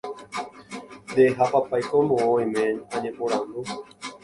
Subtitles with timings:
[1.09, 2.65] nde ha papáiko moõ oime
[2.95, 3.59] añeporandu